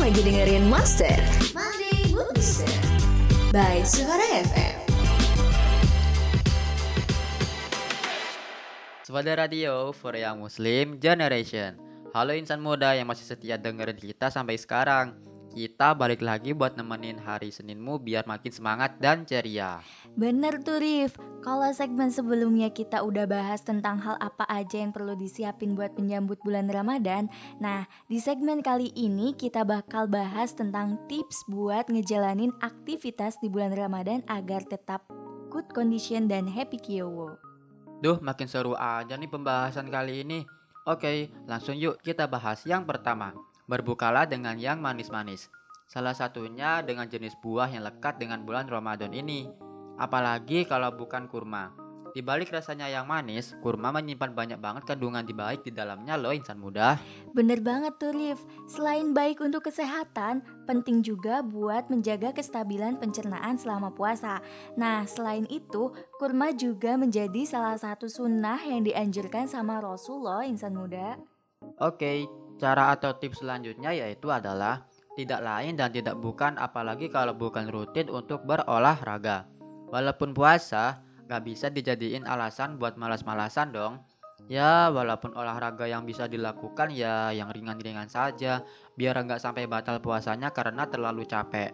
Lagi 0.02 0.18
dengerin 0.18 0.66
Master. 0.66 1.14
Monday 1.54 2.10
By 3.54 3.86
Suara 3.86 4.26
FM 4.50 4.78
Suara 9.06 9.46
Radio 9.46 9.94
for 9.94 10.18
Young 10.18 10.42
Muslim 10.42 10.98
Generation. 10.98 11.78
Halo 12.10 12.34
insan 12.34 12.58
muda 12.58 12.98
yang 12.98 13.06
masih 13.06 13.30
setia 13.30 13.54
dengerin 13.54 13.94
kita 13.94 14.26
sampai 14.26 14.58
sekarang. 14.58 15.14
Kita 15.52 15.92
balik 15.92 16.24
lagi 16.24 16.56
buat 16.56 16.80
nemenin 16.80 17.20
hari 17.20 17.52
Seninmu 17.52 18.00
biar 18.00 18.24
makin 18.24 18.48
semangat 18.48 18.96
dan 18.96 19.28
ceria. 19.28 19.84
Bener 20.16 20.64
tuh 20.64 20.80
Rif, 20.80 21.20
kalau 21.44 21.68
segmen 21.76 22.08
sebelumnya 22.08 22.72
kita 22.72 23.04
udah 23.04 23.28
bahas 23.28 23.60
tentang 23.60 24.00
hal 24.00 24.16
apa 24.16 24.48
aja 24.48 24.80
yang 24.80 24.96
perlu 24.96 25.12
disiapin 25.12 25.76
buat 25.76 25.92
menyambut 26.00 26.40
bulan 26.40 26.72
Ramadan 26.72 27.28
Nah, 27.60 27.84
di 28.08 28.16
segmen 28.16 28.64
kali 28.64 28.96
ini 28.96 29.36
kita 29.36 29.60
bakal 29.68 30.08
bahas 30.08 30.56
tentang 30.56 30.96
tips 31.04 31.44
buat 31.52 31.92
ngejalanin 31.92 32.56
aktivitas 32.64 33.36
di 33.44 33.52
bulan 33.52 33.76
Ramadan 33.76 34.24
agar 34.32 34.64
tetap 34.64 35.04
good 35.52 35.68
condition 35.76 36.32
dan 36.32 36.48
happy 36.48 36.80
kiowo 36.80 37.36
Duh, 38.00 38.16
makin 38.24 38.48
seru 38.48 38.72
aja 38.72 39.14
nih 39.14 39.30
pembahasan 39.30 39.86
kali 39.86 40.24
ini. 40.26 40.42
Oke, 40.82 41.30
langsung 41.46 41.78
yuk 41.78 42.02
kita 42.02 42.26
bahas 42.26 42.66
yang 42.66 42.82
pertama. 42.82 43.51
Berbukalah 43.72 44.28
dengan 44.28 44.60
yang 44.60 44.84
manis-manis. 44.84 45.48
Salah 45.88 46.12
satunya 46.12 46.84
dengan 46.84 47.08
jenis 47.08 47.32
buah 47.40 47.72
yang 47.72 47.88
lekat 47.88 48.20
dengan 48.20 48.44
bulan 48.44 48.68
Ramadan 48.68 49.16
ini. 49.16 49.48
Apalagi 49.96 50.68
kalau 50.68 50.92
bukan 50.92 51.24
kurma. 51.24 51.72
Di 52.12 52.20
balik 52.20 52.52
rasanya 52.52 52.92
yang 52.92 53.08
manis, 53.08 53.56
kurma 53.64 53.88
menyimpan 53.88 54.36
banyak 54.36 54.60
banget 54.60 54.84
kandungan 54.84 55.24
di 55.24 55.32
baik 55.32 55.64
di 55.64 55.72
dalamnya 55.72 56.20
loh 56.20 56.36
insan 56.36 56.60
muda. 56.60 57.00
Bener 57.32 57.64
banget 57.64 57.96
tuh 57.96 58.12
Rif. 58.12 58.44
Selain 58.68 59.16
baik 59.16 59.40
untuk 59.40 59.64
kesehatan, 59.64 60.44
penting 60.68 61.00
juga 61.00 61.40
buat 61.40 61.88
menjaga 61.88 62.36
kestabilan 62.36 63.00
pencernaan 63.00 63.56
selama 63.56 63.88
puasa. 63.96 64.44
Nah, 64.76 65.08
selain 65.08 65.48
itu, 65.48 65.88
kurma 66.20 66.52
juga 66.52 67.00
menjadi 67.00 67.48
salah 67.48 67.80
satu 67.80 68.04
sunnah 68.04 68.60
yang 68.68 68.84
dianjurkan 68.84 69.48
sama 69.48 69.80
Rasulullah 69.80 70.44
insan 70.44 70.76
muda. 70.76 71.16
Oke, 71.80 72.28
cara 72.60 72.92
atau 72.92 73.16
tips 73.16 73.44
selanjutnya 73.44 73.92
yaitu 73.92 74.28
adalah 74.32 74.84
tidak 75.12 75.44
lain 75.44 75.76
dan 75.76 75.92
tidak 75.92 76.16
bukan 76.16 76.56
apalagi 76.56 77.12
kalau 77.12 77.36
bukan 77.36 77.68
rutin 77.68 78.08
untuk 78.08 78.44
berolahraga. 78.48 79.44
Walaupun 79.92 80.32
puasa, 80.32 81.04
gak 81.28 81.44
bisa 81.44 81.68
dijadiin 81.68 82.24
alasan 82.24 82.80
buat 82.80 82.96
malas-malasan 82.96 83.76
dong. 83.76 84.00
Ya, 84.50 84.90
walaupun 84.90 85.36
olahraga 85.38 85.86
yang 85.86 86.02
bisa 86.02 86.26
dilakukan 86.26 86.90
ya 86.90 87.30
yang 87.30 87.52
ringan-ringan 87.52 88.10
saja, 88.10 88.66
biar 88.98 89.14
nggak 89.22 89.38
sampai 89.38 89.70
batal 89.70 90.02
puasanya 90.02 90.50
karena 90.50 90.88
terlalu 90.90 91.22
capek. 91.30 91.70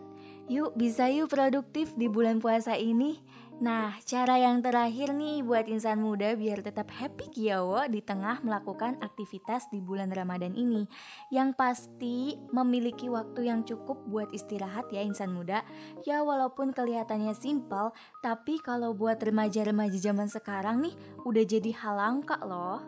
Yuk, 0.52 0.76
bisa 0.76 1.08
yuk 1.08 1.32
produktif 1.32 1.96
di 1.96 2.08
bulan 2.12 2.40
puasa 2.40 2.76
ini. 2.76 3.20
Nah, 3.58 3.90
cara 4.06 4.38
yang 4.38 4.62
terakhir 4.62 5.10
nih 5.10 5.42
buat 5.42 5.66
insan 5.66 5.98
muda 5.98 6.38
biar 6.38 6.62
tetap 6.62 6.94
happy 6.94 7.26
kiawo 7.26 7.90
di 7.90 7.98
tengah 7.98 8.38
melakukan 8.46 9.02
aktivitas 9.02 9.66
di 9.74 9.82
bulan 9.82 10.14
Ramadan 10.14 10.54
ini. 10.54 10.86
Yang 11.34 11.58
pasti 11.58 12.38
memiliki 12.54 13.10
waktu 13.10 13.50
yang 13.50 13.66
cukup 13.66 13.98
buat 14.06 14.30
istirahat 14.30 14.94
ya 14.94 15.02
insan 15.02 15.34
muda. 15.34 15.66
Ya 16.06 16.22
walaupun 16.22 16.70
kelihatannya 16.70 17.34
simpel, 17.34 17.90
tapi 18.22 18.62
kalau 18.62 18.94
buat 18.94 19.18
remaja-remaja 19.18 19.98
zaman 19.98 20.30
sekarang 20.30 20.78
nih 20.78 20.94
udah 21.26 21.42
jadi 21.42 21.74
hal 21.82 21.98
langka 21.98 22.38
loh. 22.46 22.78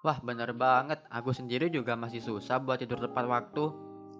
Wah, 0.00 0.16
bener 0.24 0.56
banget. 0.56 1.04
Aku 1.12 1.36
sendiri 1.36 1.68
juga 1.68 1.92
masih 1.92 2.24
susah 2.24 2.56
buat 2.56 2.80
tidur 2.80 3.04
tepat 3.04 3.28
waktu. 3.28 3.68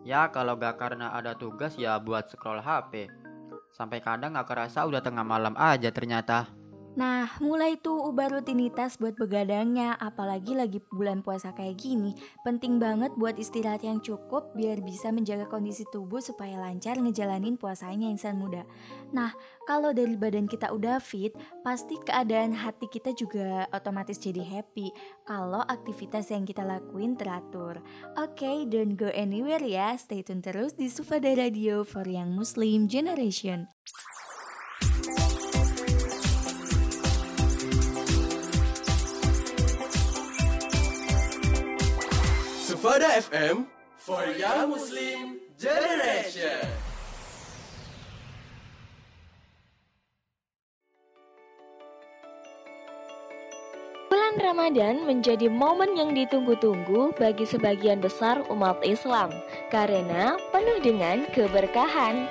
Ya, 0.04 0.28
kalau 0.28 0.60
gak 0.60 0.76
karena 0.76 1.08
ada 1.16 1.32
tugas 1.32 1.72
ya 1.80 1.96
buat 1.96 2.28
scroll 2.28 2.60
HP. 2.60 3.08
Sampai 3.72 4.02
kadang 4.02 4.34
gak 4.34 4.48
kerasa 4.48 4.84
udah 4.84 5.00
tengah 5.00 5.24
malam 5.24 5.54
aja 5.56 5.88
ternyata. 5.94 6.57
Nah, 6.98 7.30
mulai 7.38 7.78
tuh 7.78 8.10
ubah 8.10 8.26
rutinitas 8.26 8.98
buat 8.98 9.14
begadangnya, 9.14 9.94
apalagi 10.02 10.58
lagi 10.58 10.82
bulan 10.90 11.22
puasa 11.22 11.54
kayak 11.54 11.78
gini. 11.78 12.18
Penting 12.42 12.82
banget 12.82 13.14
buat 13.14 13.38
istirahat 13.38 13.86
yang 13.86 14.02
cukup 14.02 14.50
biar 14.58 14.82
bisa 14.82 15.14
menjaga 15.14 15.46
kondisi 15.46 15.86
tubuh 15.94 16.18
supaya 16.18 16.58
lancar 16.58 16.98
ngejalanin 16.98 17.54
puasanya 17.54 18.10
insan 18.10 18.42
muda. 18.42 18.66
Nah, 19.14 19.30
kalau 19.70 19.94
dari 19.94 20.18
badan 20.18 20.50
kita 20.50 20.74
udah 20.74 20.98
fit, 20.98 21.38
pasti 21.62 22.02
keadaan 22.02 22.50
hati 22.50 22.90
kita 22.90 23.14
juga 23.14 23.70
otomatis 23.70 24.18
jadi 24.18 24.42
happy 24.42 24.90
kalau 25.22 25.62
aktivitas 25.70 26.34
yang 26.34 26.42
kita 26.42 26.66
lakuin 26.66 27.14
teratur. 27.14 27.78
Oke, 28.18 28.42
okay, 28.42 28.56
don't 28.66 28.98
go 28.98 29.06
anywhere 29.14 29.62
ya. 29.62 29.94
Stay 29.94 30.26
tune 30.26 30.42
terus 30.42 30.74
di 30.74 30.90
Sufada 30.90 31.30
Radio 31.30 31.86
for 31.86 32.02
Young 32.10 32.34
Muslim 32.34 32.90
Generation. 32.90 33.70
FM 42.98 43.66
for 43.94 44.26
Young 44.34 44.74
Muslim 44.74 45.38
Generation. 45.54 46.66
Bulan 54.10 54.34
Ramadan 54.42 55.06
menjadi 55.06 55.46
momen 55.46 55.94
yang 55.94 56.10
ditunggu-tunggu 56.10 57.14
bagi 57.14 57.46
sebagian 57.46 58.02
besar 58.02 58.42
umat 58.50 58.82
Islam 58.82 59.30
karena 59.70 60.34
penuh 60.50 60.82
dengan 60.82 61.22
keberkahan. 61.30 62.26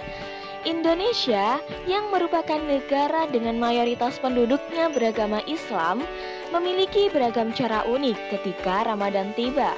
Indonesia 0.67 1.63
yang 1.87 2.11
merupakan 2.11 2.59
negara 2.59 3.23
dengan 3.31 3.55
mayoritas 3.55 4.19
penduduknya 4.19 4.91
beragama 4.91 5.39
Islam 5.47 6.03
memiliki 6.51 7.07
beragam 7.07 7.55
cara 7.55 7.87
unik 7.87 8.19
ketika 8.35 8.83
Ramadan 8.83 9.31
tiba. 9.31 9.71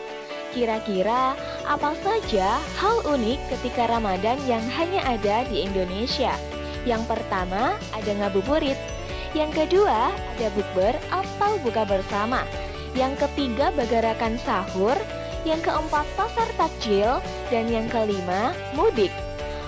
Kira-kira 0.50 1.38
apa 1.70 1.94
saja 2.02 2.58
hal 2.82 3.06
unik 3.06 3.38
ketika 3.54 3.86
Ramadan 3.86 4.42
yang 4.50 4.66
hanya 4.74 5.06
ada 5.06 5.46
di 5.46 5.70
Indonesia? 5.70 6.34
Yang 6.90 7.06
pertama 7.06 7.78
ada 7.94 8.12
ngabuburit, 8.18 8.78
yang 9.38 9.54
kedua 9.54 10.10
ada 10.10 10.48
bukber 10.58 10.98
atau 11.14 11.62
buka 11.62 11.86
bersama, 11.86 12.42
yang 12.98 13.14
ketiga 13.14 13.70
bagarakan 13.78 14.42
sahur, 14.42 14.98
yang 15.46 15.62
keempat 15.62 16.10
pasar 16.18 16.50
takjil, 16.58 17.22
dan 17.54 17.70
yang 17.70 17.86
kelima 17.86 18.58
mudik. 18.74 19.14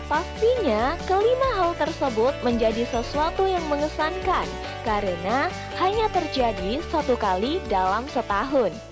Pastinya, 0.09 0.99
kelima 1.07 1.49
hal 1.55 1.71
tersebut 1.79 2.35
menjadi 2.43 2.83
sesuatu 2.89 3.47
yang 3.47 3.63
mengesankan 3.71 4.43
karena 4.83 5.47
hanya 5.79 6.11
terjadi 6.11 6.83
satu 6.91 7.15
kali 7.15 7.63
dalam 7.71 8.03
setahun. 8.11 8.90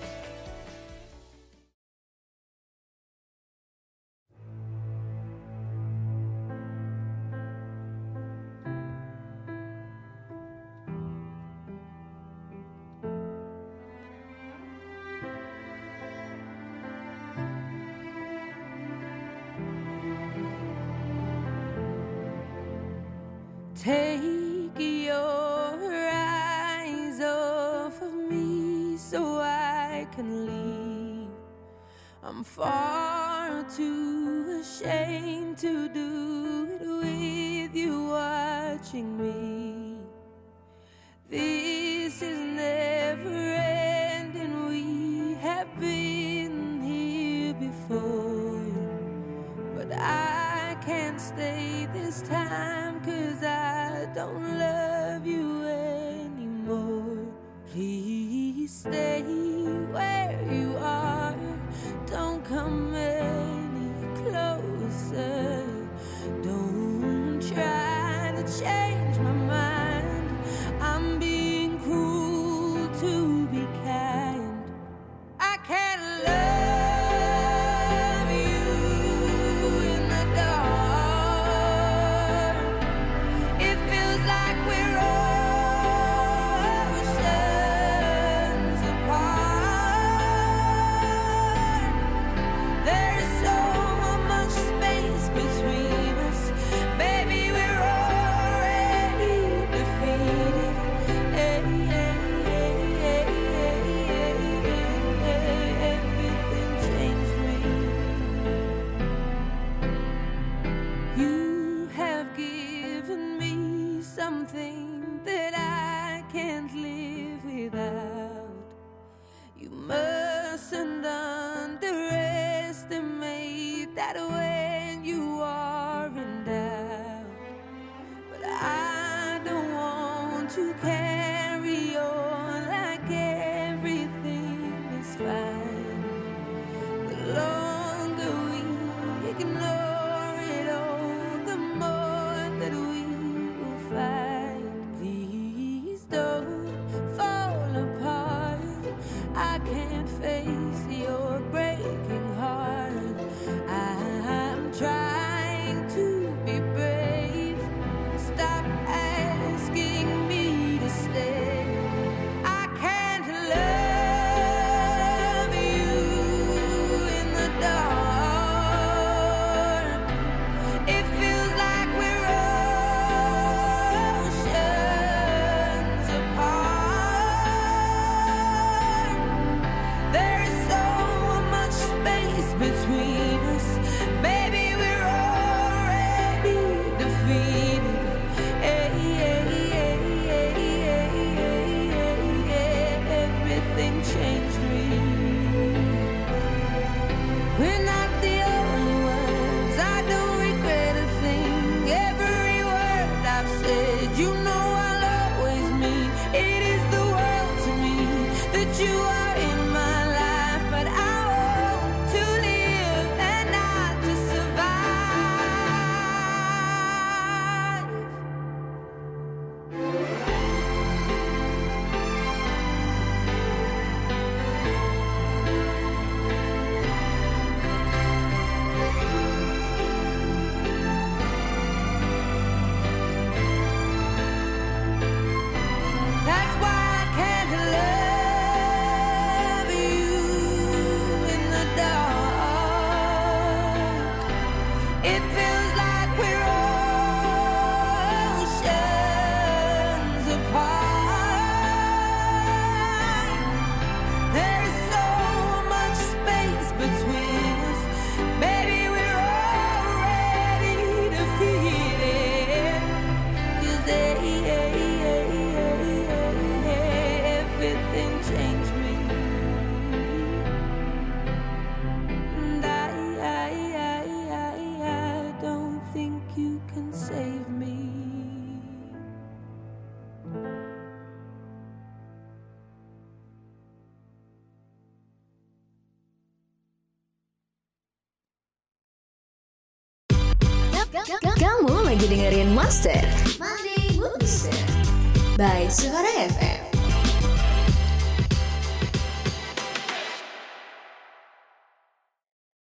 Watching 38.92 39.16
me. 39.18 39.49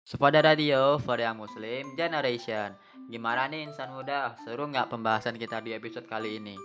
Sepada 0.07 0.39
radio 0.39 0.95
for 1.03 1.19
yang 1.19 1.35
muslim 1.35 1.91
generation 1.99 2.71
Gimana 3.11 3.51
nih 3.51 3.67
insan 3.67 3.91
muda? 3.91 4.39
Seru 4.39 4.63
nggak 4.71 4.87
pembahasan 4.87 5.35
kita 5.35 5.59
di 5.59 5.75
episode 5.75 6.07
kali 6.07 6.39
ini? 6.39 6.55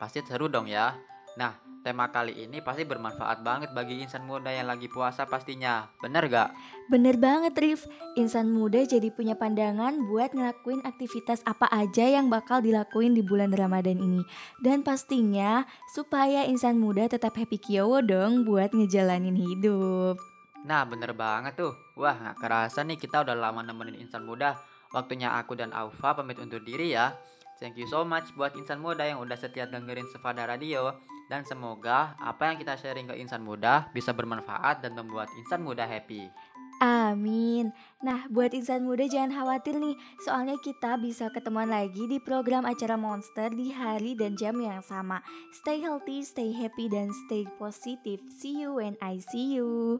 Pasti 0.00 0.24
seru 0.24 0.48
dong 0.48 0.64
ya 0.64 0.96
Nah, 1.36 1.60
tema 1.84 2.08
kali 2.08 2.48
ini 2.48 2.64
pasti 2.64 2.88
bermanfaat 2.88 3.44
banget 3.44 3.76
bagi 3.76 4.00
insan 4.00 4.24
muda 4.24 4.48
yang 4.48 4.64
lagi 4.64 4.88
puasa 4.88 5.28
pastinya 5.28 5.92
Bener 6.00 6.24
gak? 6.24 6.56
Bener 6.88 7.20
banget 7.20 7.52
Rif, 7.60 7.84
insan 8.16 8.48
muda 8.48 8.80
jadi 8.80 9.12
punya 9.12 9.36
pandangan 9.36 10.00
buat 10.08 10.32
ngelakuin 10.32 10.80
aktivitas 10.88 11.44
apa 11.44 11.68
aja 11.68 12.08
yang 12.08 12.32
bakal 12.32 12.64
dilakuin 12.64 13.12
di 13.12 13.20
bulan 13.20 13.52
Ramadan 13.52 14.00
ini. 14.00 14.24
Dan 14.64 14.80
pastinya 14.80 15.68
supaya 15.92 16.48
insan 16.48 16.80
muda 16.80 17.04
tetap 17.12 17.36
happy 17.36 17.60
kiowo 17.60 18.00
dong 18.00 18.48
buat 18.48 18.72
ngejalanin 18.72 19.36
hidup. 19.36 20.35
Nah 20.64 20.88
bener 20.88 21.12
banget 21.12 21.58
tuh 21.58 21.76
Wah 21.98 22.16
gak 22.16 22.40
kerasa 22.40 22.86
nih 22.86 22.96
kita 22.96 23.26
udah 23.26 23.36
lama 23.36 23.60
nemenin 23.60 24.00
insan 24.00 24.24
muda 24.24 24.56
Waktunya 24.94 25.34
aku 25.36 25.58
dan 25.58 25.74
Aufa 25.76 26.16
pamit 26.16 26.40
undur 26.40 26.62
diri 26.64 26.96
ya 26.96 27.12
Thank 27.60 27.76
you 27.76 27.88
so 27.88 28.04
much 28.04 28.32
buat 28.36 28.56
insan 28.56 28.80
muda 28.80 29.04
yang 29.04 29.20
udah 29.20 29.36
setia 29.36 29.68
dengerin 29.68 30.08
Sefada 30.08 30.48
Radio 30.48 30.96
Dan 31.28 31.42
semoga 31.44 32.14
apa 32.22 32.48
yang 32.48 32.56
kita 32.56 32.78
sharing 32.78 33.10
ke 33.10 33.18
insan 33.18 33.42
muda 33.42 33.90
bisa 33.90 34.14
bermanfaat 34.14 34.80
dan 34.80 34.94
membuat 34.94 35.28
insan 35.36 35.60
muda 35.60 35.84
happy 35.84 36.30
Amin. 36.76 37.72
Nah, 38.04 38.28
buat 38.28 38.52
insan 38.52 38.84
muda 38.84 39.08
jangan 39.08 39.32
khawatir 39.32 39.80
nih, 39.80 39.96
soalnya 40.20 40.60
kita 40.60 41.00
bisa 41.00 41.32
ketemuan 41.32 41.72
lagi 41.72 42.04
di 42.04 42.20
program 42.20 42.68
acara 42.68 43.00
Monster 43.00 43.48
di 43.48 43.72
hari 43.72 44.12
dan 44.12 44.36
jam 44.36 44.60
yang 44.60 44.84
sama. 44.84 45.24
Stay 45.56 45.80
healthy, 45.80 46.20
stay 46.20 46.52
happy, 46.52 46.92
dan 46.92 47.08
stay 47.24 47.48
positive. 47.56 48.20
See 48.28 48.60
you 48.60 48.76
when 48.76 49.00
I 49.00 49.24
see 49.24 49.56
you. 49.56 49.96